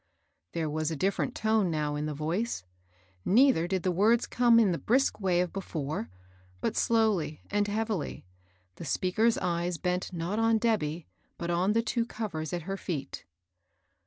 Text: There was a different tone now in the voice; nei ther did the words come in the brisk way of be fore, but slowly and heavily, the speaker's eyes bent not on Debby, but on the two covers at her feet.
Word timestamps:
There 0.53 0.67
was 0.67 0.89
a 0.89 0.95
different 0.95 1.35
tone 1.35 1.69
now 1.69 1.95
in 1.95 2.07
the 2.07 2.15
voice; 2.15 2.63
nei 3.23 3.51
ther 3.53 3.67
did 3.67 3.83
the 3.83 3.91
words 3.91 4.25
come 4.25 4.59
in 4.59 4.71
the 4.71 4.79
brisk 4.79 5.19
way 5.19 5.41
of 5.41 5.53
be 5.53 5.61
fore, 5.61 6.09
but 6.59 6.75
slowly 6.75 7.43
and 7.51 7.67
heavily, 7.67 8.25
the 8.77 8.85
speaker's 8.85 9.37
eyes 9.37 9.77
bent 9.77 10.11
not 10.11 10.39
on 10.39 10.57
Debby, 10.57 11.05
but 11.37 11.51
on 11.51 11.73
the 11.73 11.83
two 11.83 12.07
covers 12.07 12.51
at 12.51 12.63
her 12.63 12.77
feet. 12.77 13.25